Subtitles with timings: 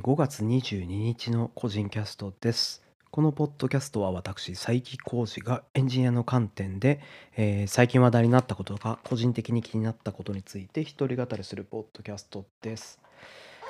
[0.00, 2.84] 5月22日の個人キャストです。
[3.10, 7.00] このポッドキャストは私、佐伯浩二がエンジニアの観点で、
[7.36, 13.00] えー最近話題になったことが個人的に気になったことについて一人語りするポッドキャストです。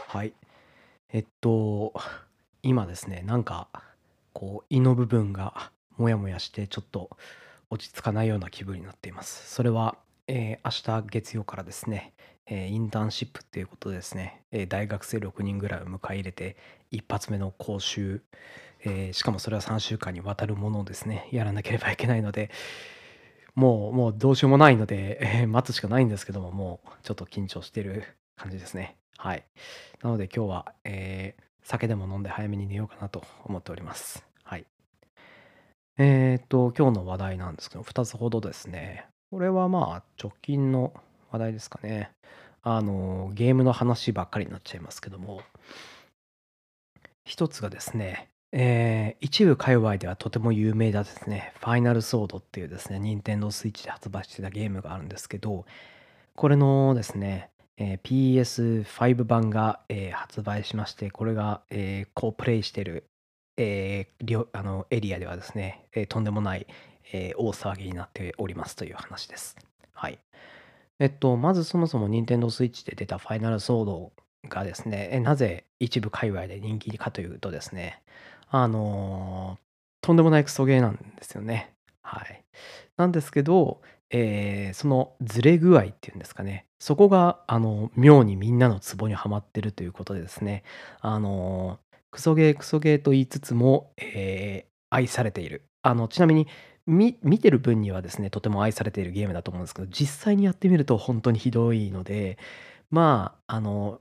[0.09, 0.35] はい。
[1.12, 1.95] えっと、
[2.63, 3.69] 今ですね、なんか、
[4.35, 7.08] こう、胃の部分がもやもやして、ちょっと
[7.71, 9.54] 落ち着かないような気分になっています。
[9.54, 12.13] それは、えー明日月曜からですね、
[12.51, 16.56] えーインターンシップっていうことですね、えー大学生6人ぐらいを迎え入れて、
[16.91, 18.23] 一発目の講習、
[18.84, 22.50] えーしかもそれは3週間にわたるものをですね、やらなければいけないので、
[23.54, 28.04] もう、もうどうしようもないので、え ー待つしかないんですけども、もうちょっと緊張してる
[28.37, 28.96] 感じですね。
[29.16, 29.45] はい。
[30.02, 34.24] なので今日は、えー酒でも飲んで早めに寝ようかなと思っております。
[34.42, 34.65] はい。
[35.98, 39.04] えーっと、今日の話題なんですけど、2つほどですね。
[39.30, 40.95] これはまあ、直近の
[41.30, 42.10] 話題ですかね。
[42.62, 45.42] あの、ゲームの話ばっかりになっちゃいますけども、
[47.24, 55.66] 一つがですね、えー一部界隈ではとても有名だですね、ファイナルソードっていうですね、任天堂スイッチで発売してたゲームがあるんですけど、
[56.34, 63.04] これのですね、えー PS5 版が、えー発売しまして、これが、えーこうプレイしてる、
[63.56, 66.67] えーあのエリアではですね、えーとんでもない、
[67.12, 69.56] えー大騒ぎになっておりますという話です。
[69.93, 70.19] はい。
[71.01, 74.13] えっと、まずそもそも任天堂スイッチで出たファイナルソード
[74.49, 78.03] がですね、なぜ一部界隈で人気かというとですね、
[78.49, 79.69] あのー
[80.01, 81.75] とんでもないクソゲーなんですよね。
[82.03, 82.45] はい。
[82.97, 90.62] なんですけど、えーそのズレ具合っていうんですかね、そこが、あの、妙にみんなのツボにはまってるということでですね、
[91.01, 95.65] あのークソゲークソゲーと言いつつも、えー愛されている。
[95.83, 96.47] あの、ちなみに、
[96.89, 102.39] 見てる分にはですね、とても愛されているゲームだと思うんですけど、実際にやってみると本当にひどいので、
[102.91, 104.00] まあ、あの、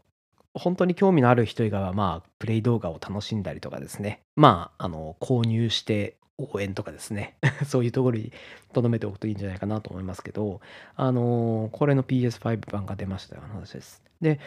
[0.54, 7.36] 本当に興味のある人以外は、まあ、プレイ動画を楽しんだりとかですね、まあ、あの、購入して応援とかですね、
[7.68, 8.32] そういうところに
[8.72, 10.62] 留めておくといいんじゃないかなと思いますけど、
[10.96, 14.02] あの、これの PS5 版が出ましたような話です。
[14.22, 14.40] で、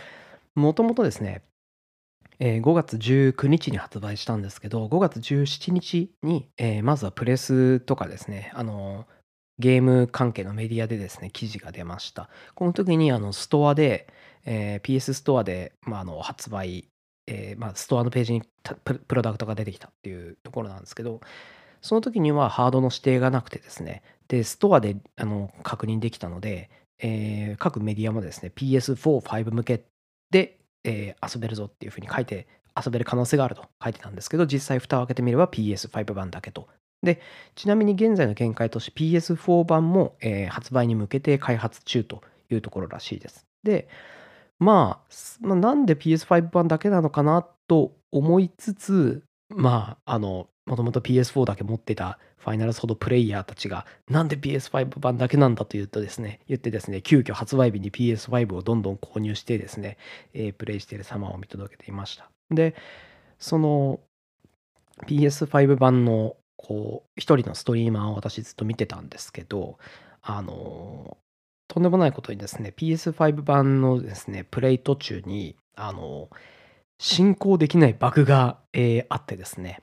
[0.55, 1.43] もともとですね、
[2.41, 9.07] えー5月19日に発売したんですけど、5月17日に、えーまずはプレスとかですね、あの、
[9.59, 12.31] ゲーム関係のメディアでですね、記事が出ました。
[12.55, 14.09] この時に、あの、ストアで、
[14.47, 16.89] えー PS ストアで、まあ、あの発売、
[17.27, 18.43] えーまあ、ストアのページに
[18.85, 21.21] ププロダクトが出てきたっていうところなんですけど、
[21.83, 29.85] その時にはハードの指定がなくてですね、で、ストアであの確認できたので、えー各メディアもですね、PS4、5向け
[30.31, 32.47] で、えー遊べるぞっていうふうに書いて、
[32.77, 36.69] 遊べる可能性があると書いてたんですけど、実際蓋を開けてみれば PS5 版だけと。
[37.03, 37.21] で、
[37.55, 43.47] ちなみに現在の見解として PS4 版も、えー発売に向けて開発中というところらしいです。
[43.63, 43.89] で、
[44.59, 59.99] まあ、まあ、なんで PS5 版だけなのかなと思いつつ、まあ、あの、もともと PS4 だけ持ってたファイナルソードプレイヤーたちが、なんで PS5 版だけなんだと言うとですね、言ってですね、急遽発売日に PS5 をどんどん購入してですね、
[60.33, 62.31] えープレイしている様を見届けていました。
[62.53, 62.77] で、
[63.41, 63.99] その
[65.09, 69.79] PS5 版のこう一人のストリーマーを私ずっと見てたんですけど、
[70.23, 71.19] あの
[71.67, 76.29] とんでもないことにですね、PS5 版のですね、プレイ途中に、あの
[77.01, 79.83] 進行できないバグが、えーあってですね、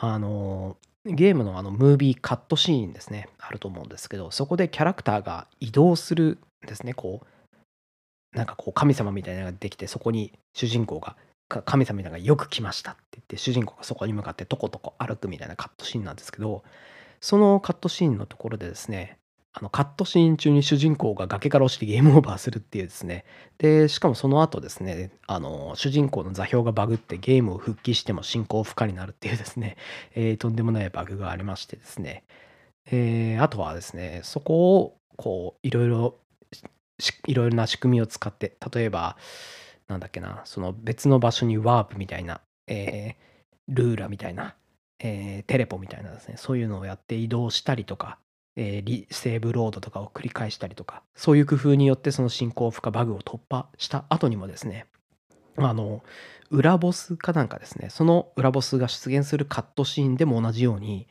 [0.00, 11.16] あのゲームのあのムービーカットシーンですね、あると思うんですけど、そこでキャラクターが移動するんですね、こう、なんかこう神様みたいなのができて、そこに主人公が、
[11.48, 16.64] 神様みたいなのがよく来ましたって言って、主人公がそこに向かってとことこ歩くみたいなカットシーンなんですけど、
[17.20, 19.18] そのカットシーンのところでですね、
[19.56, 23.24] あのカットシーン中に主人公が崖から落ちてゲームオーバーするっていうですね、
[23.58, 29.76] で、しかもその後ですね、あの主人公の座標がバグってゲームを復帰しても進行不可になるっていうですね、
[30.16, 32.24] えーとんでもないバグがありましてですね、
[32.86, 36.18] えーあとはですね、そこをこういろいろ
[37.28, 39.16] いろいろな仕組みを使って、例えば、
[39.86, 43.14] なんだっけな、その別の場所にワープみたいな、えー
[43.68, 44.56] ルーラみたいな、
[44.98, 48.18] えーテレポみたいなですね、そういうのをやって移動したりとか、
[48.56, 54.86] えーリセーブロードとかを繰り返したりとか、そういう工夫によってその進行不可バグを突破した後にもですね、
[55.56, 56.02] あの、
[56.50, 61.08] 裏ボスかなんかですね、その裏ボスが出現するカットシーンでも同じように、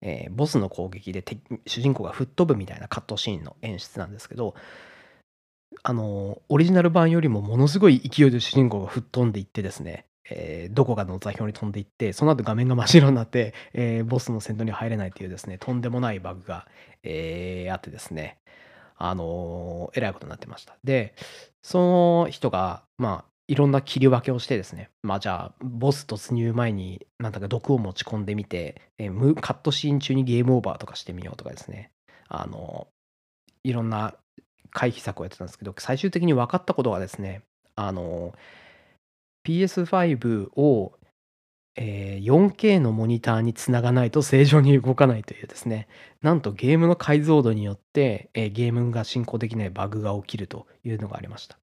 [0.00, 1.24] えーボスの攻撃で
[1.66, 4.54] 主人公が吹っ飛ぶみたいなカットシーンの演出なんですけど、
[5.82, 16.66] あの、オリジナル版よりもものすごい勢いで主人公が吹っ飛んでいってですね、えーどこかの座標に飛んでいって、その後画面が真っ白になって、えーボスの戦闘に入れないっていうですね、とんでもないバグが、
[17.02, 18.38] えーあってですね、
[18.96, 20.76] あのーえらいことになってました。
[20.84, 21.14] で、
[21.62, 21.78] そ
[22.24, 31.90] の人が、まあ、いろんな切り分けをしてですね、まあじゃあ、ボス突入前になんだか毒を持ち込んでみて、えーカットシーン中にゲームオーバーとかしてみようとかですね、
[32.28, 32.86] あの、
[33.64, 34.14] いろんな
[34.70, 37.42] 回避策をやってたんですけど、最終的に分かったことがですね、
[37.76, 38.34] あの、
[39.44, 40.98] PS5 を、
[41.76, 45.88] えー 4K のモニターにつながないと正常に動かないというですね、
[46.22, 51.58] なんとゲームの解像度によって、ゲームが進行できないバグが起きるというのがありました。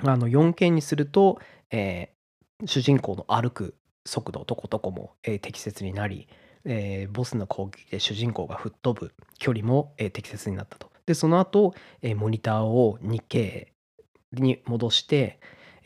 [0.00, 1.40] あの 4K にすると、
[1.70, 2.18] えー
[2.66, 6.26] 主人公の歩く速度とことこも、えー適切になり、
[6.64, 10.90] えーボスの攻撃で主人公が吹っ飛ぶ距離も、えー適切になったと。
[11.06, 13.68] で、その後、えーモニターを 2K
[14.32, 15.38] に戻して、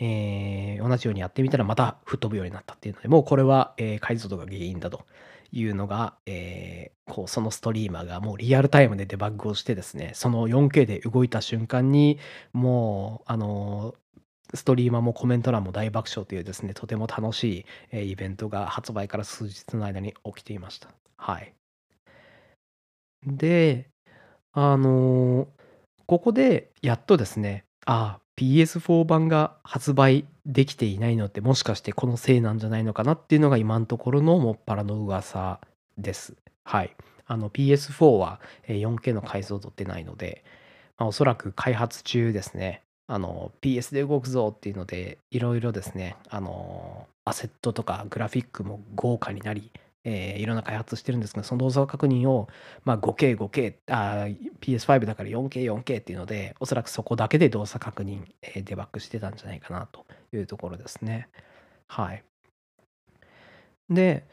[0.03, 5.07] えー同じようにやってみたらまた吹っ飛ぶようになったっていうので、もうこれは、えー解像度が原因だと
[5.53, 12.19] いうのが、えーこうそのストリーマーがもうリアルタイムでデバッグをしてですね、その 4K で動いた瞬間に
[12.53, 13.95] もう、あの
[14.55, 20.89] ストリーマーもコメント欄も大爆笑というですね、とても楽しい、えイベントが発売から数日の間に起きていました。
[21.17, 21.55] はい。
[23.27, 23.89] で、
[24.53, 25.49] あのー
[26.07, 35.61] ここでやっとですね、ああ、PS4 版が発売できていないのってもしかしてこのせいなんじゃないのかなっていうのが今のところのもっぱらの噂
[35.99, 36.35] です。
[36.65, 36.97] はい。
[37.27, 40.45] あの PS4 は 4K の解像度ってないので、
[40.99, 49.71] まあ、おそらく開発中ですね、あの PS で動くぞっていうので、いろいろですね、あのアセットとかグラフィックも豪華になり、
[50.05, 52.49] えーいろんな開発してるんですが、その動作確認を、
[52.85, 53.79] まあ、5K、5K、
[54.61, 61.29] PS5 だから 4K、4K っていうので、おそらくそこだけで動作確認、えーデバッグしてたんじゃないかなというところですね。
[61.89, 62.25] はい。
[63.91, 64.27] で、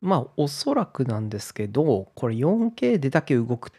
[0.00, 3.72] まあ、おそらくなんですけど、これ 4K でだけ動くっ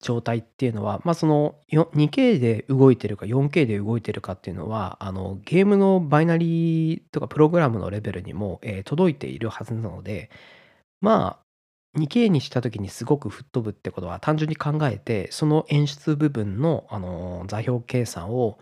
[0.00, 10.30] 状態っていうのは、まあ、その 2K で動いてるか 4K で動いてるかっていうのは、あのゲームのバイナリーとかプログラムのレベルにも、えー届いているはずなので、
[11.00, 11.38] ま
[11.94, 18.58] あ、2K にした時にすごく吹っ飛ぶってことは単純に考えて、その演出部分の、あの座標計算を、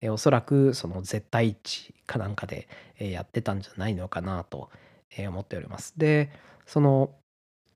[0.00, 4.70] えーおそらくその絶対値かなんかで、えーやってたんじゃないのかなと、
[5.16, 5.94] えー思っております。
[5.98, 6.30] で、
[6.66, 7.14] その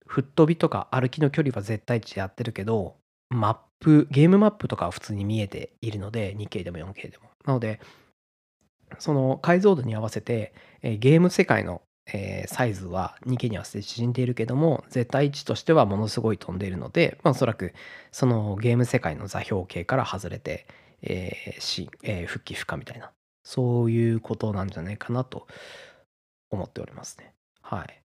[0.07, 2.97] 吹っ飛びとか歩きの距離は絶対値でやってるけど、
[3.35, 7.31] マップ、ゲームマップとかは普通に見えているので、2K でも 4K でも。
[7.45, 7.81] なので、
[8.99, 17.73] その解像度に合わせて、えゲーム世界の、えサイズは 2K に合わせて縮んでいるけども、絶対値としてはものすごい飛んでいるので、まあ、おそらく
[18.13, 20.67] そのゲーム世界の座標系から外れて、
[21.03, 25.47] えーしえー復帰不可みたいな、そういうことなんじゃないかなと
[26.51, 27.35] 思っておりますね。
[27.63, 28.04] はい。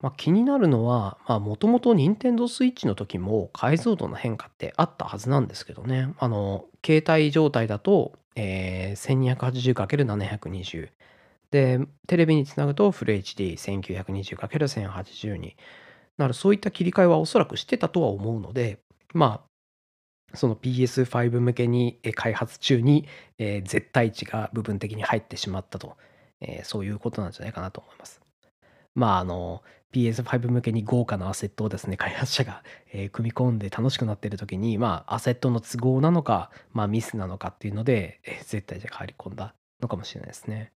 [0.00, 6.12] まあ、気になるのは、もともと Nintendo Switch の時も解像度の変化ってあったはずなんですけどね。
[6.18, 10.90] あの、携帯状態だと、えー 1280×720。
[11.50, 15.56] で、テレビにつなぐとフル HD1920×1080 に
[16.18, 16.34] なる。
[16.34, 18.80] そういった切り替えはおそらくしてたとは思うので、
[19.14, 19.48] まあ、
[20.36, 23.06] その PS5 向けに開発中に、
[23.38, 25.96] えー絶対値が部分的に入ってしまったと、
[26.40, 28.20] えーそういうことなんじゃないかなと思います。
[28.94, 29.62] まあ、あの、
[29.94, 40.72] PS5 向けに豪華なアセットをですね、開発者が、え組み込んで楽しくなってる時に、まあ、アセットの都合なのか、まあ、ミスなのかっていうので、え絶対値が入り込んだのかもしれないですね。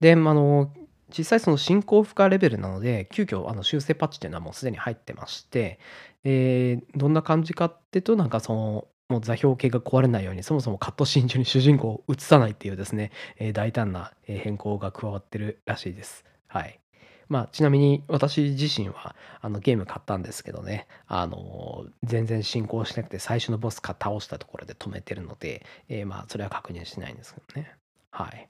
[0.00, 0.70] で、まあの、
[1.16, 5.78] 実際その進行負荷レベルなので、急遽あの修正パッチっていうのはもうすでに入ってまして、
[6.24, 16.24] えーどんな感じかっていうと、なんかその、もう座標系が壊れないように、そもそもカットシーン中に主人公を映さないっていうですね、えー大胆な変更が加わってるらしいです。
[16.48, 16.83] はい。
[17.34, 27.72] まあ、ちなみに私自身はあのゲーム買ったんですけどね、あの全然進行しなくて最初のボスか倒したところで止めてるので、えーまあそれは確認してないんですけどね。
[28.12, 28.48] はい。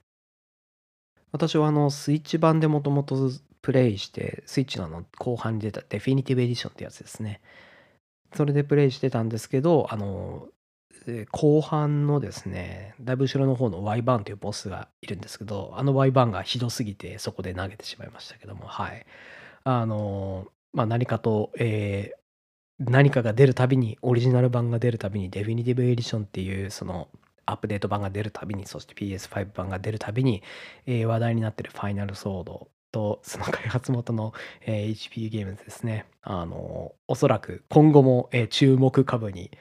[1.31, 3.31] 私はあのスイッチ版でもともと
[3.63, 7.41] プレイして、スイッチのあの後半に出たデフィニティブエディションってやつですね。
[8.35, 10.47] それでプレイしてたんですけど、あの、
[11.31, 19.05] 後半のですね、だいぶ後ろの方の Y バーンというボスがいるんですけど、あの Y バーンがひどすぎてそこで投げてしまいましたけども、はい。
[19.63, 22.19] あの、まあ何かと、えー
[22.79, 27.09] 何かが出るたびに、オリジナル版が出るたびに、デフィニティブエディションっていう、その、
[27.45, 30.43] アップデート版が出るたびに、そして PS5 版が出るたびに、
[30.85, 34.33] えー話題になってるファイナルソードと、その開発元の、
[34.65, 36.05] えー HP ゲームズですね。
[36.21, 39.51] あの、おそらく今後も、えー注目株に、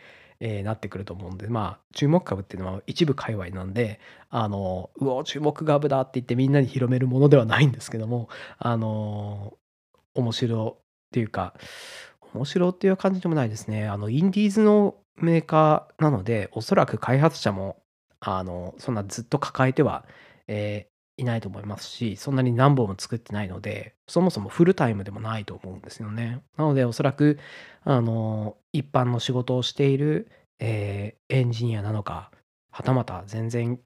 [0.47, 3.99] えーなってくると思うんで、まあ、注目株っていうのは一部界隈なんで、
[4.29, 9.55] あの、うお、注目株だって言ってみんなに広めるものではないんですけども、あの、
[10.15, 10.83] 面白っ
[11.13, 11.55] ていうか、
[12.35, 13.89] 面白っていう感じでもないですね。
[13.89, 17.83] あの、インディーズのメーカーなので、おそらく開発者も、
[18.21, 20.07] あの、そんなずっと抱えては、
[20.49, 26.43] えーいないと思いますし、そんなに何本も作ってないので、そもそもフルタイムでもないと思うんですよね。
[26.57, 27.39] なので、おそらく、
[27.85, 30.29] あの、一般の仕事をしている、
[30.59, 32.31] えーエンジニアなのか、
[32.71, 33.81] はたまた全然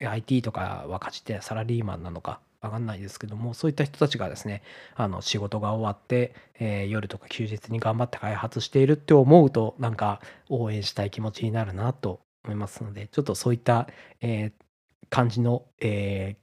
[0.00, 4.62] IT とかはかじってサラリーマンなのか、わかんないですけども、そういった人たちがですね、
[4.94, 13.88] あの仕事が終わって、えー夜とか休日に頑張って開発しているって思うと、なんか応援したい気持ちになるなと思いますので、ちょっとそういった、
[14.20, 14.52] えー
[15.10, 16.39] 感じの、えー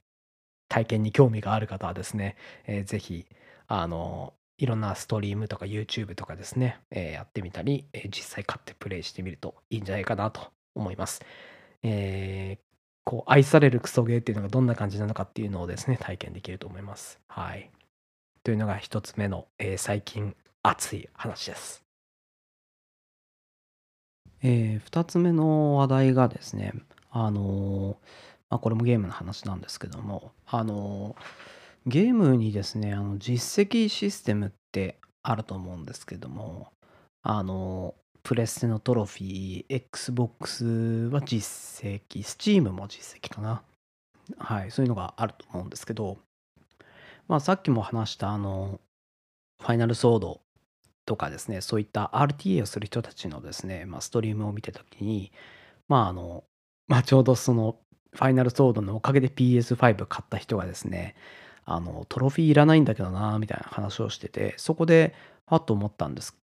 [0.68, 3.26] 体験に興味がある方はですね、えーぜひ、
[3.68, 11.22] あの、いろんなストリームとか YouTube とかですね、えーやってみたり、えー実際買ってプレイしてみるといいんじゃないかなと思います。
[11.82, 12.68] えー
[13.04, 17.18] こう愛されるクソゲーっていうのがどんな感じなのかっていうのをですね、体験できると思います。
[17.28, 17.70] はい。
[18.44, 21.84] というのが一つ目の、えー最近熱い話です。
[24.42, 26.72] えー二つ目の話題がですね、
[27.10, 27.96] あのー
[28.50, 31.16] まあ、これもゲームの話なんですけども、あの
[31.86, 36.72] ゲームにですね、あの実績システムってあると思うんですけども、
[37.22, 40.64] あのプレステのトロフィー、Xbox
[41.10, 43.62] は実績、Steam も実績かな。
[44.36, 46.18] はい、そういうのがあると思うんですけど、
[47.26, 48.80] まあさっきも話したあの、
[49.60, 50.40] ファイナルソード
[51.06, 55.32] とかですね、そういった RTA をする人たちのですね、まあ、ストリームを見てた時に、
[55.88, 56.44] まああの、
[56.86, 57.76] まあちょうどその、
[58.12, 61.14] ファイナルソードのおかげで PS5 買った人がですね、
[61.64, 65.14] あの、トロフィーいらないんだけどな、みたいな話をしてて、そこで、
[65.46, 66.36] はっと思ったんです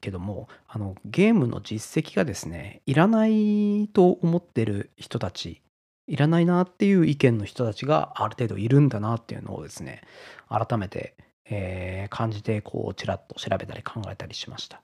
[0.00, 5.60] けども、あの、ゲームの実績がですね、いらないと思ってる人たち、
[6.06, 10.02] いらないなっていう意見の人たちがある程度いるんだなっていうのをですね、
[10.48, 11.14] 改めて、
[11.46, 14.82] えー感じて、こう、ちらっと調べたり考えたりしました。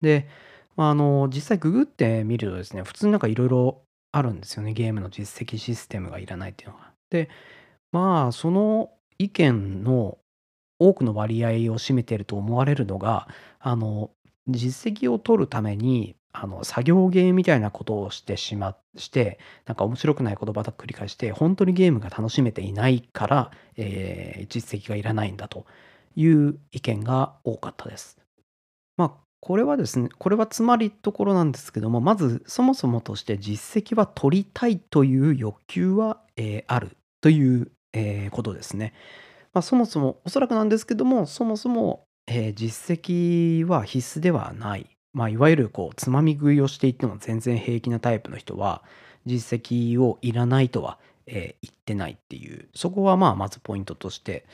[0.00, 0.28] で、
[0.76, 6.92] まあ、あの、実際ググってみるとですね、普通になんかいろいろあるんですよね、ゲームの実績システムがいらないっていうのが。
[7.10, 7.28] で、
[7.92, 10.18] まあ、その意見の
[10.78, 13.28] 多くの割合を占めていると思われるのが、
[13.60, 14.10] あの、
[14.48, 25.66] 実績を取るために、あの、作業ゲーみたいなことをしてしまして、なんか面白くない言葉ばっかり繰り返して、本当にゲームが楽しめていないから、えー実績がいらないんだと
[26.16, 28.18] いう意見が多かったです。
[28.96, 38.94] まあ、これはですね、これはつまりところなんですけども、まずそもそもとして実績は取りたいという欲求は、えーあるという、えーことですね。
[39.54, 44.86] まあ、そもそも、おそらくなんですけども、そもそも、えー実績は必須ではない。
[45.14, 48.82] まあ、いわゆるこう、つまみ食いをしていっても全然平気なタイプの人は、
[49.26, 54.46] 実績をいらないとは、え言ってないっていう、そこはまあ、まずポイントとして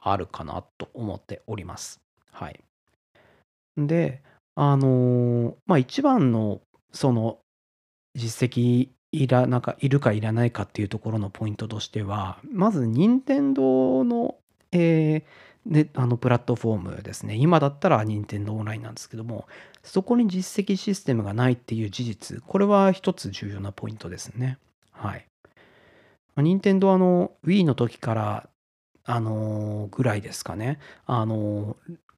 [0.00, 2.00] あるかなと思っております。
[2.32, 2.60] はい。
[3.76, 4.22] で、
[4.54, 6.60] あのまあ一番の
[6.92, 7.38] その
[8.14, 14.36] 実績いらなんかいるかいらないかっていうところのポイントとしては、まず任天堂の、
[14.72, 15.22] えー
[15.66, 17.34] ね、あのプラットフォームですね。
[17.34, 19.46] 今だったら任天堂オンラインなんですけども、
[19.82, 24.58] そこに実績システムがないっていう事実、これは一つ重要なポイントですね。
[24.92, 25.26] はい。
[26.34, 28.48] まあ任天堂あの Wii の時から
[29.04, 30.78] あのぐらいですかね。
[31.06, 31.76] あの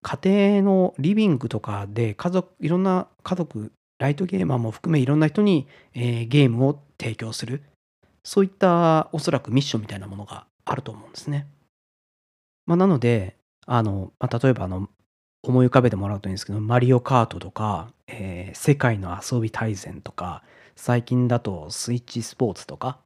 [0.09, 0.19] 家
[0.61, 7.63] 庭のリビングとかで家族いろんな家族ライトゲーマーも含めいろんな人に、えーゲームを提供する
[8.25, 11.47] そういったおそらくミッションみたいなものがあると思うんですね。
[12.65, 13.37] まあ、なので
[13.67, 14.89] あの、まあ、例えばあの
[15.43, 20.43] 思い浮かべてもらうといいんですけどマリオカートとか、えー世界の遊び大全とか
[20.75, 22.99] 最近だとスイッチスポーツとか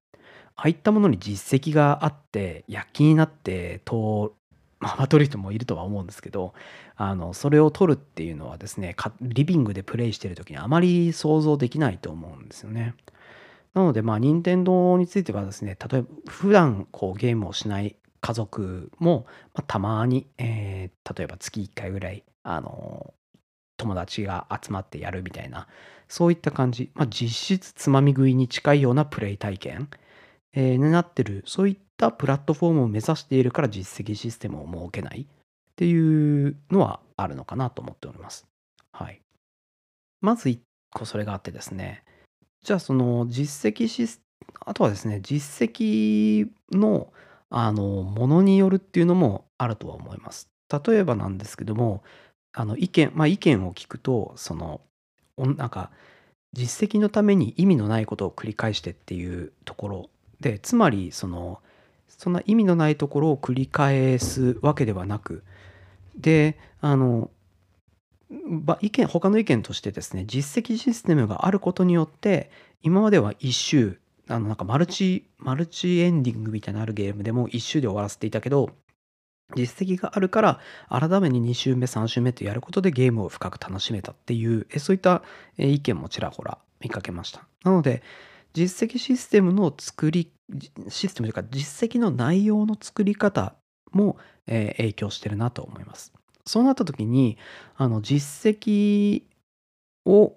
[0.54, 4.36] ああいったものに実績があって躍起になってと
[4.82, 6.54] まあ、取る人もいるとは思うんですけど
[6.96, 12.94] あのそれを取るっていうのはですねリビングでプレイしてる時にあまり想像できないと思うんですよね。
[13.74, 19.24] なのでまあ任天堂についてはですね例えば普段こうゲームをしない家族も、
[19.54, 23.12] まあ、たまに、えー例えば月1回ぐらいあの
[23.76, 25.66] 友達が集まってやるみたいな
[26.08, 29.90] そういった感じ、まあ、実質つまみ食いに近いようなプレイ体験、
[30.52, 35.26] えーになってるそういったプラットフォームを目指しているから実績システムを設けないっ
[35.76, 38.44] ていうのはあるのかなと思っております。
[38.90, 39.20] はい。
[40.20, 40.58] まず1
[40.92, 42.02] 個それがあってですね、
[42.64, 44.20] じゃあその実績シス、
[44.66, 47.12] あとはですね、実績の
[47.50, 50.48] あのものによるっていうのもあるとは思います。
[50.84, 52.02] 例えばなんですけども、
[52.52, 54.80] あの意見、まあ意見を聞くと、その、
[55.38, 55.92] なんか
[56.52, 61.60] 実績のために意味のないことを繰り返してっていうところで、つまりその、
[62.22, 65.42] そんな意味のないところを繰り返すわけではなく、
[66.16, 67.32] で、あの、
[68.80, 72.50] 意見他の意見としてですね実績システムがあることによって
[72.80, 73.98] 今までは1周
[74.28, 78.70] あのなんかマルチ、マルチエンディングみたいなのあるゲームでも1周で終わらせていたけど、
[79.56, 85.22] 実績があるから改めに2周目3周目とやることでゲームを深く楽しめたっていうそういった
[85.58, 87.44] 意見もちらほら見かけました。
[87.64, 88.02] なので
[88.54, 90.30] 実績システムの作り
[90.88, 93.54] システムというか実績の内容の作り方
[93.92, 94.16] も、
[94.46, 96.12] えー影響してるなと思います。
[96.44, 97.38] そうなった時に
[97.76, 99.22] あの実績
[100.04, 100.34] を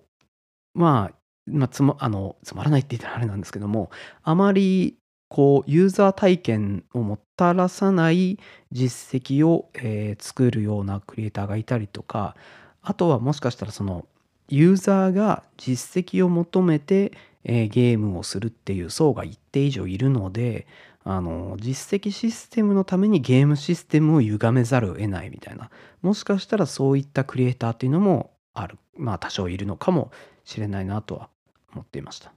[0.74, 1.16] まあ
[1.48, 3.92] まあ、つまあのつまらないって言ったらあれなんですけども
[4.24, 4.98] あまり
[5.30, 8.40] こうユーザー体験をもたらさない
[8.72, 12.36] 実績を、えー作るようなクリエイターがいたりとか
[12.82, 14.08] あとはもしかしたらその
[14.48, 17.12] ユーザーが実績を求めて、
[17.46, 20.68] えゲームをするっていう層が一定以上いるので
[21.04, 25.70] あの実績システムのためにゲームシステムを歪めざるを得ないみたいな
[26.02, 30.12] もしかしたらそういったクリエイターっていうのもあるまあ多少いるのかも
[30.44, 31.30] しれないなとは
[31.74, 32.34] 思っていました。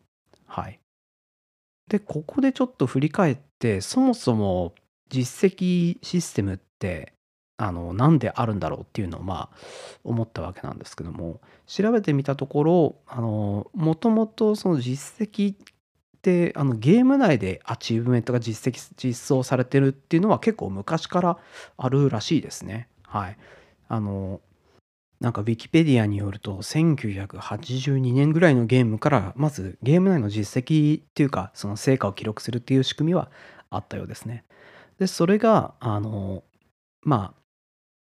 [0.47, 0.81] はい。
[1.89, 4.75] で、ここでちょっと振り返って、そもそも
[5.09, 7.15] 実績システムって、
[7.59, 9.57] あの、なんであるんだろうっていうのを、まあ、
[10.05, 15.57] 思ったわけなんですけども、調べてみたところ、あの、もともとその実績っ
[16.23, 21.39] て、あの、ゲーム内でアチーブメントが実績、実装されてるっていうのは結構昔から
[21.77, 22.89] あるらしいですね。
[23.03, 23.37] はい。
[23.89, 24.41] あの、
[25.21, 33.31] なんかウィキペディアによると1982年ぐらいのゲームからまずゲーム内の実績っていうかその成果を記録するっていう仕組みは
[33.69, 34.45] あったようですね。
[34.99, 36.45] でそれがあの
[37.03, 37.38] まあ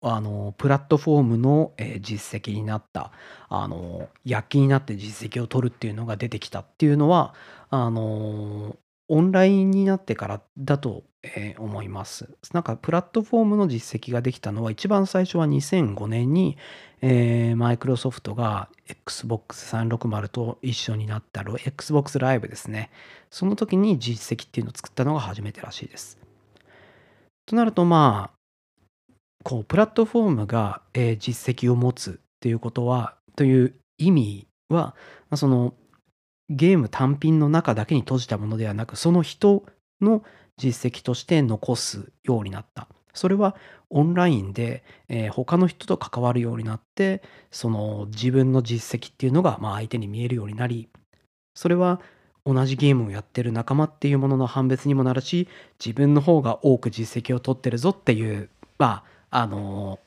[0.03, 3.11] あのプラットフォームの、えー実績になった
[3.49, 7.33] あの躍起になって実績を取るっていうのが出てきたっていうのは
[7.69, 8.75] あの
[9.07, 12.29] オンラインになってからだと、えー思います。
[12.51, 16.57] なんかプラットフォームの実績ができたのは一番最初は2005年に
[17.55, 18.69] マイクロソフトが
[19.05, 22.91] Xbox360 と一緒になった Xbox ライブですね。
[23.29, 26.17] その時に実績っていうのを作ったのが初めてらしいです。
[27.45, 28.32] となるとまあ
[29.43, 34.95] こうプラットフォームが、えー実績を持つっていうことはという意味は、ま
[35.31, 35.73] あその
[36.49, 39.63] ゲーム単品の中だけに閉じたものではなくその人
[40.01, 40.23] の
[40.57, 42.87] 実績として残すようになった。
[43.13, 43.55] それは
[43.89, 50.89] オンラインで、えー他の人と関わるようになってその自分の実績っていうのが、まあ、相手に見えるようになり
[51.53, 52.01] それは
[52.45, 55.47] 同じゲームをやってる仲間っていうものの判別にもなるし
[55.83, 59.99] 自分の方が多く実績を取ってるぞっていうまああの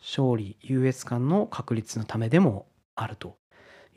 [0.00, 3.36] 勝利優越感の確立のためでもあると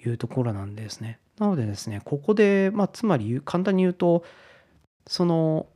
[0.06, 1.20] いうところなんですね。
[1.40, 4.26] なのでですねここで、まあ、つまり簡単に言うと
[5.08, 5.68] その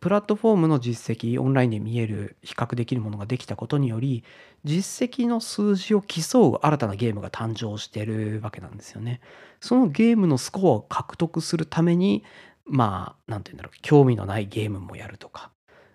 [0.00, 4.24] プラットフォームの実績オンラインで見える比較できるものができたことにより
[4.62, 9.22] 実績の数字を競う新たなゲームが誕生してるわけなんですよね。
[9.60, 12.24] そのゲームのスコアを獲得するために
[12.66, 15.50] まあ何て言うんだろう興味のないゲームもやるとか、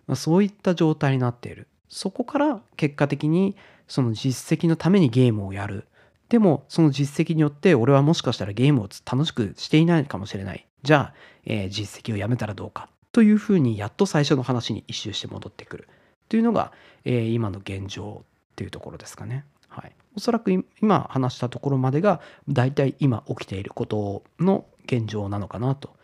[0.08, 1.68] まあ、そういった状態になっている。
[1.90, 3.56] そこから結果的に
[3.88, 5.88] その実績のためにゲームをやる。
[6.30, 10.68] でもその実績によって俺はもしかしたらゲームを楽しくしていないかもしれない。
[10.84, 11.14] じゃあ、
[11.46, 12.90] えー実績をやめたらどうか。
[13.12, 15.88] というふうにやっと最初の話に一周して戻ってくる。
[16.30, 16.72] というのが、
[17.06, 19.46] えー今の現状っていうところですかね。
[19.70, 19.96] はい。
[20.16, 22.20] おそらく今話したところまでが
[22.50, 25.96] 大体今起きていることの現状なのかなと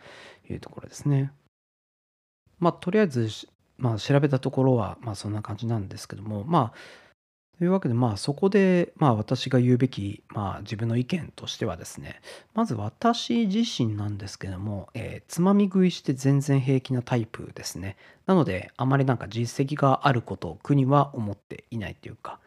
[0.50, 1.32] いうところですね。
[2.60, 3.30] まあとりあえず、
[3.84, 12.22] まあ、調べたところはまあそんな感じなんですけどもまあというわけでまあそこでまあ私が言うべきまあ自分の意見としてはですね
[12.54, 17.98] まず私自身なんですけども、えーつまみ食いして全然平気なタイプですね。
[18.26, 22.40] なのであまりなんか実績があることを苦には思っていないというか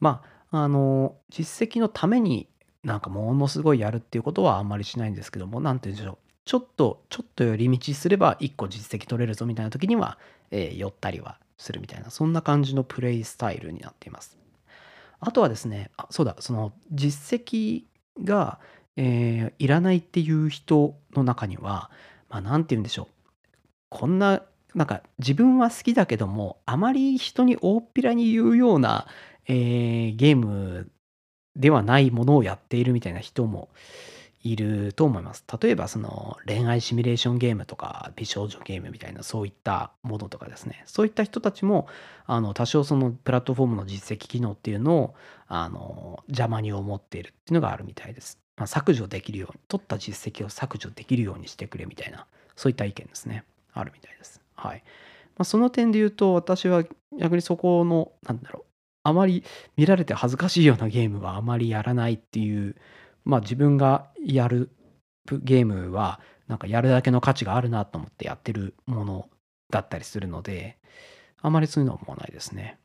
[0.00, 2.48] まああの実績のために
[2.82, 6.25] なんかものすごいやるっていうことはあんまりしないんですけども何て言うんでしょう。
[6.46, 10.16] ちょっとちょっと寄り道すれば1個実績取れるぞみたいな時には、
[10.50, 14.38] えー寄ったりはするみたいなそんな感じのプレイスタイルになっています。
[15.18, 17.84] あとはですねあそうだその実績
[18.22, 18.58] が、
[18.96, 21.90] えーいらないっていう人の中には
[22.30, 23.06] まあ何て言うんでしょう。
[23.88, 24.42] こんな
[24.74, 29.08] なんか自分は好きだけどもあまり人に大っぴらに言うような、
[29.48, 30.90] えーゲーム
[31.56, 33.68] ではないものをやっているみたいな人も
[34.50, 35.44] いると思います。
[35.60, 41.88] 例えばその恋愛シミュレーションゲームとか美少女ゲームみたいなそういったものとかですねそういった人たちも
[42.26, 45.14] あの多少そのプラットフォームの実績機能っていうのを
[45.48, 48.38] あの邪魔に思っているっていうのがあるみたいです。
[48.56, 54.40] まあ、削除できるように取った実績を削除できるようにしてくれみたいなそういった意見ですねあるみたいです。
[54.54, 54.82] はい
[55.36, 56.84] まあ、その点で言うと私は
[57.18, 58.66] 逆にそこのなんだろう
[59.02, 59.44] あまり
[59.76, 62.74] 見られて恥ずかしいようなゲームはあまりやらないっていう
[63.26, 64.70] まあ自分がやる
[65.30, 69.28] ゲームはなんかやるだけの価値があるなと思ってやってるもの
[69.70, 70.78] だったりするので、
[71.42, 72.78] あまりそういうのは思わないですね。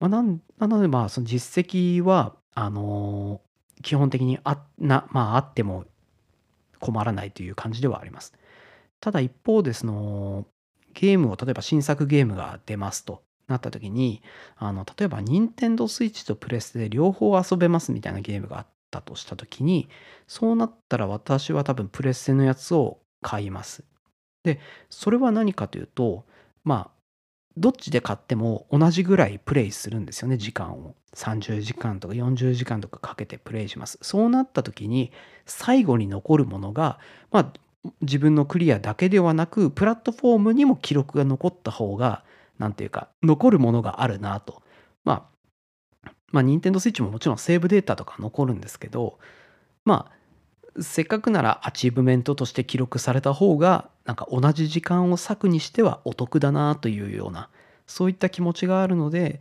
[0.00, 5.84] まあ、なんなので、まあ、その実績は、あのー基本的にあな、まあ、あっても
[6.80, 8.32] 困らないという感じではあります。
[9.00, 10.46] ただ一方で、その、
[10.94, 14.22] ゲームを、例えば新作ゲームが出ますとなった時に、
[14.56, 19.88] あの、例えば、任天堂 switch とプレスで両方遊べますみたいなゲームがあったとした時に、
[20.26, 23.84] そうなったら私は多分プレステのやつを買います。
[24.44, 26.24] で、それは何かというと、
[26.62, 26.90] まあ、
[27.56, 30.94] どっちで買っても同じぐらいプレイするんですよね、時間を。
[31.14, 33.98] 30時間とか40時間とかかけてプレイします。
[34.02, 35.12] そうなった時に、
[35.46, 36.98] 最後に残るものが、
[37.30, 37.52] まあ、
[38.00, 42.24] 自分のクリアだけではなく、プラットフォームにも記録が残った方が、
[42.58, 44.62] なんていうか、残るものがあるなと。
[46.34, 49.20] まあ、任天堂 switch ももちろんセーブデータとか残るんですけど、
[49.84, 50.10] ま
[50.76, 57.50] あ、せっかくならアチーブメントとして記録された方がなんか同じ時間を割くにしてはお得だなというような
[57.86, 59.40] そういった気持ちがあるので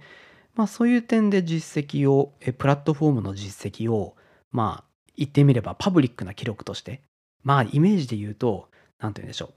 [0.53, 4.15] まあそういう点で実績をプラットフォームの実績を
[4.51, 7.01] まあ言ってみればパブリックな記録として
[7.41, 9.49] まあイメージで言うと何て言うんでしょ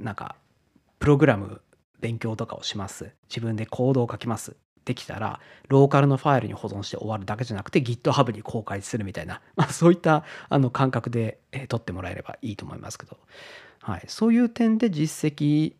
[0.00, 0.34] うなんか
[0.98, 1.60] プログラム
[2.00, 3.12] 勉強とかをします。
[3.28, 4.56] 自分でコードを書きます。
[4.84, 13.18] できたらローカルのファイルに保存して終わるだけじゃなくて GitHub に公開するみたいな、 まあ、そういったあの感覚で、え、取ってもらえればいいと思いますけど、
[13.80, 15.74] はい、そういう点で実績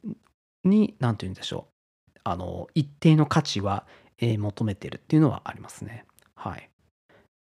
[0.65, 2.21] に何て言うんでしょう。
[2.25, 3.85] あの一定の価値は、
[4.19, 6.05] え求めてるっていうのはありますね。
[6.37, 6.71] はい、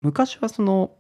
[0.02, 0.92] 昔はその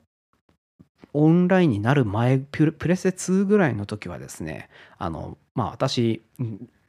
[1.13, 6.21] オンラインになる前プレプレステ2ぐらいの時はですねあのまあ私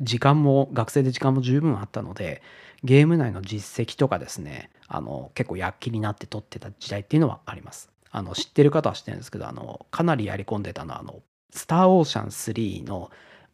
[0.00, 2.42] 時間も学生で時間も十分あったので
[2.84, 7.90] ゲーム内の実績とかですねあの結構躍起になって撮ってた時代っていうのはあります。
[8.12, 13.10] あの知ってる方は知ってるんですけどあのかなりやり込んでたのはあの「スター・オーシャン3」の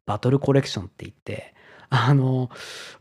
[0.07, 1.55] バトルコレクションって言って
[1.91, 2.51] あの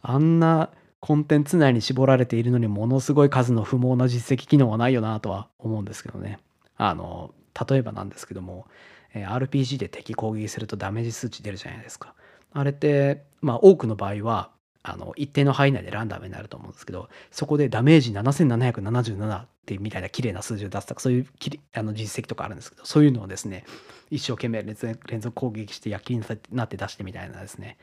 [0.02, 6.40] あんなコンテンツ内に絞られているのにものすごい数の不毛な実績機能はないよなとは思うんですけどね。
[6.78, 7.34] あの
[7.70, 8.68] 例えばなんですけども、
[9.14, 12.14] RPG で敵攻撃するとダメージ数値出るじゃないですか。
[12.52, 14.50] あれってまあ多くの場合は
[14.88, 23.65] あの一定の範囲内でランダムになると思うんですけどそこでダメージ7777ってみたいな綺麗な数字を出すとかそういうきりあの実績とかあるんですけどそういうのをですね
[24.12, 24.76] 一生懸命連
[25.19, 27.78] 続攻撃して躍起になって出してみたいなですね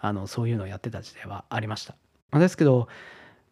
[0.00, 1.94] あのそういうのをやってた時代はありました。
[2.38, 2.88] ですけど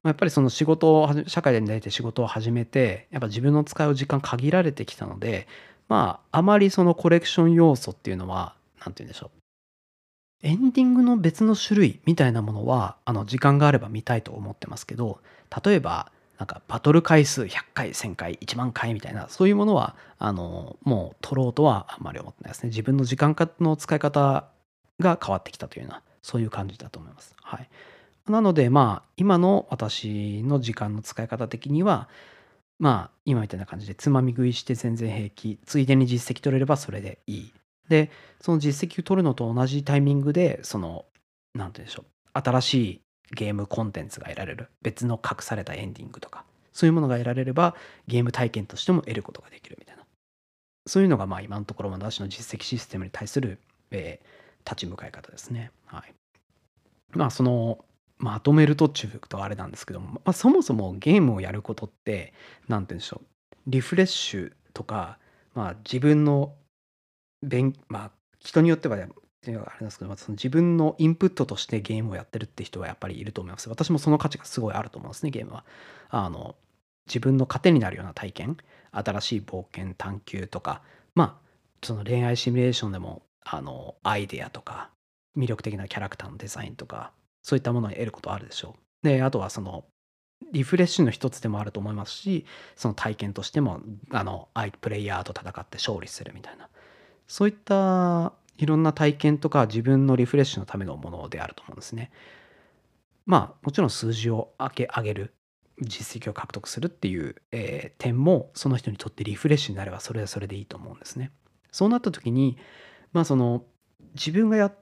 [0.03, 5.47] やっぱりその仕事を社会で出て仕事を始めてやっぱ自分の使う時間限られてきたので
[5.89, 9.46] まああまりそのコレクション要素っていうのは何て言うんでしょう
[10.43, 15.21] エンディングの別の種類みたいなものはあの時間があれば見たいと思ってますけど
[15.65, 22.69] 例えばなんかバトル回数100回1000回1万回みたいなそういうものはあのもう取ろうとはあんまり思ってないですね。
[22.69, 24.45] 自分の時間の使い方
[25.01, 27.35] が変わってきたというようなそういう感じだと思います。
[27.41, 27.69] はい。
[28.29, 32.09] なのでまあ今の私の時間の使い方的には
[32.79, 37.53] まあ今みたいな感じでつまみ食いして全然平気ついでに実績取れればそれでいい。
[37.89, 41.05] でその実績を取るのと同じタイミングでその
[41.55, 43.01] 何て言うんでしょう新しい
[43.35, 47.75] ゲームコンテンツが得られる別の隠されたエンディングとかそういうものが得られれば
[48.07, 50.05] ゲーム体験としても得ることができるみたいな
[50.87, 53.59] そういうのがまあ今のところ私の実績システムに対する、
[53.91, 55.71] えー立ち向かい方ですね。
[55.87, 56.13] はい、
[57.13, 57.79] まあその
[58.19, 62.33] まとめると中とあれなんですけども、まあ、そもそもゲームをやることって
[62.67, 63.27] 何て言うんでしょう
[63.67, 65.19] リフレッシュとか、
[65.55, 66.55] まあ、自分の
[67.47, 69.07] 勉まあ人によってはあれ
[69.81, 73.69] ですけど、その自分のインプットとしてゲームをやってるって人はやっぱりいると思います。
[73.69, 75.65] 私もその価値がすごいあると思うんですねゲームは。
[76.11, 76.57] あの
[77.07, 78.57] 自分の糧になるような体験
[78.91, 80.83] 新しい冒険探求とか
[81.15, 81.47] まあ
[81.85, 84.91] その恋愛シミュレーションでもあのアイデアとか
[85.39, 89.07] 魅力的なキャラクターのデザインとかそういったものに得ることあるでしょう。
[89.07, 89.85] であとはその
[90.53, 93.81] リフレッシュの一つでもあると思いますしその体験としても
[94.11, 94.49] あの
[94.81, 96.69] プレイヤーと戦って勝利するみたいな。
[97.29, 102.11] そういったいろんな体験とか自分のリフレッシュのためのものであると思うんですね。
[103.27, 105.35] まあもちろん数字を上げ上げる
[105.81, 111.33] 実績を獲得するっていう、えー点もその人にとってリフレッシュになればそれはそれでいいと思うんですね。
[111.73, 112.57] そうなった時に
[113.13, 113.65] まあその
[114.15, 114.73] 自分がや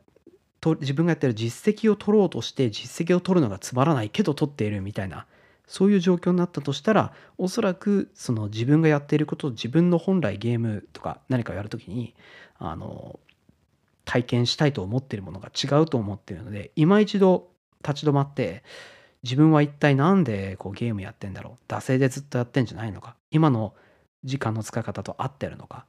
[0.60, 5.26] と自分がやってる実績を取ろうとして実績を取るのがつまらないけど取っているみたいな
[5.66, 12.14] そういう状況になったとしたらおそらくその自分がやっていることを自分の本来ゲームとか何かをやるときに
[12.58, 13.18] あの
[14.04, 17.48] 体験したいと思っているものが違うと思っているので今一度
[17.86, 18.62] 立ち止まって
[19.22, 23.74] 自分は一体何でこうゲームやってんだろう惰性でずっとやってんじゃないのか今の
[24.22, 25.86] 時間の使い方と合ってるのか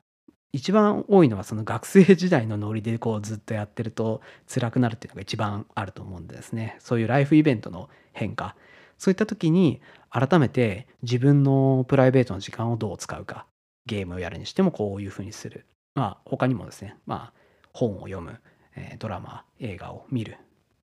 [0.55, 6.77] 一番多いのはその学生時代のノリでこうずっとやってると辛くなるっていうのが一番あると思うんですね。
[6.79, 8.55] そういうライフイベントの変化
[8.97, 13.45] そういった時に改めて自分のプライベートの時間をどう使うか
[13.85, 15.65] ゲームをやるにしてもこういうふうにする。
[15.95, 17.33] まあ他にもですねまあ
[17.73, 18.39] 本を読む、
[18.99, 20.37] ドラマ映画を見る。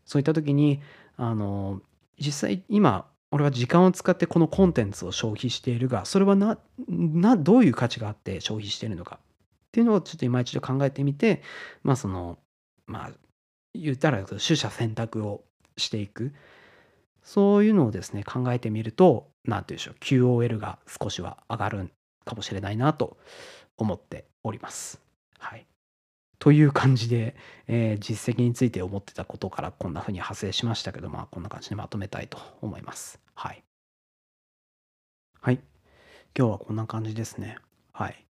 [0.04, 0.80] そういった時に
[1.16, 1.80] あの
[2.18, 9.18] 実際今俺は時間を使ってこのコンテンツを消費しているがそれはななどういう価値があって消費しているのか。
[9.22, 9.26] っ
[9.72, 11.42] ていうのをちょっと今一度考えてみて
[11.82, 12.38] まあその
[12.86, 13.10] まあ
[13.74, 15.44] 言ったら取捨選択を
[15.76, 16.32] していく。
[17.22, 21.90] そういうのをですね考えてみると何て言うんでしょう QOL が少しは上がる
[22.24, 23.16] かもしれないなと
[23.76, 25.00] 思っております。
[25.38, 25.66] はい
[26.38, 27.36] という感じで、
[27.68, 33.20] えー実績について思ってたことからこんな風に派生しましたけど、まあこんな感じでまとめたいと思います。
[33.34, 33.62] はい。
[35.40, 35.60] はい。
[36.36, 37.58] 今日はこんな感じですね。
[37.92, 38.26] はい。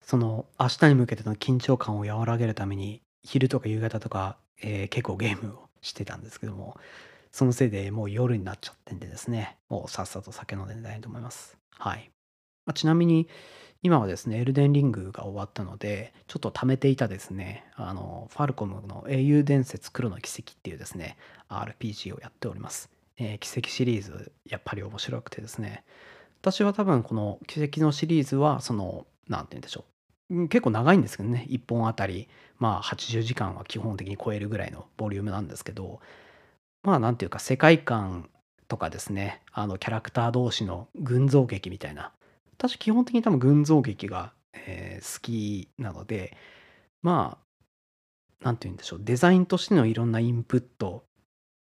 [0.00, 6.76] その明日に向けての緊張感を和らげるために昼とか夕方とか、えー結構ゲームをしてたんですけども、
[7.32, 11.56] そのせいでもう夜になっちゃってんでですね、もうさっさと酒飲んで寝たいと思います。
[11.70, 12.10] はい。
[12.66, 13.28] まあちなみに
[13.82, 21.16] 今はですね、エルデンリングが終わったので、ちょっと貯めていたですね、あの、ファルコムの英雄伝説黒の奇跡っていうですね、
[21.48, 22.90] RPG をやっております。
[23.18, 25.84] えー奇跡シリーズ、やっぱり面白くてですね、
[26.40, 29.84] 私は多分この奇跡のシリーズは、その、なんて言うんでしょ
[30.30, 30.48] う。
[30.48, 36.00] 結構長いんですけどね、1本あたり、まあ80時間は基本的に超えるぐらいのボリュームなんですけど、
[36.82, 38.28] まあなんていうか世界観
[38.68, 42.12] とかですね、あのキャラクター同士の群像劇みたいな、
[42.52, 46.36] 私基本的に多分群像劇が、えー好きなので、
[47.02, 47.38] ま
[48.42, 51.04] あ、なんて言うんでしょう、デザインとしてのいろんなインプット、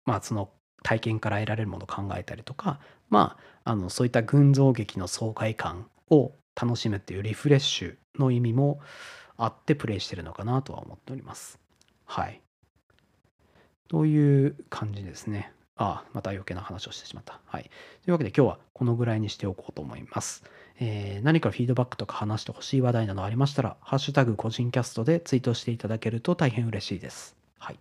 [0.05, 0.49] まあその
[0.83, 8.79] 体験から得られるものを考えたりとか、まあ、あのそういった群像劇の爽快感を楽しむっていうリフレッシュの意味も
[9.37, 11.59] あってプレイしてるのかなとは思っております。
[12.05, 12.41] はい。
[13.91, 15.51] という感じですね。
[15.75, 17.41] ああ、また余計な話をしてしまった。
[17.45, 17.63] はい。
[17.63, 17.71] とい
[18.07, 20.45] うわけで今日はこのぐらいにしておこうと思います。
[20.79, 27.35] えー何かフィードバックとか話してほしい話題などありましたら、ハッシュタグ個人キャストでツイートしていただけると大変嬉しいです。
[27.59, 27.79] はい。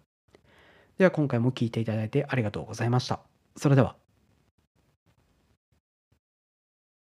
[0.99, 3.21] では今回も聞いていただいてありがとうございました。
[3.57, 4.10] それでは。